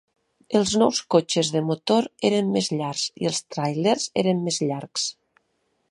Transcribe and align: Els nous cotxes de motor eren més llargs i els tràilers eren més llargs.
Els 0.59 0.71
nous 0.83 1.01
cotxes 1.15 1.51
de 1.57 1.61
motor 1.67 2.07
eren 2.31 2.49
més 2.57 2.71
llargs 2.79 3.05
i 3.25 3.31
els 3.33 3.43
tràilers 3.57 4.09
eren 4.23 4.43
més 4.49 4.63
llargs. 4.73 5.07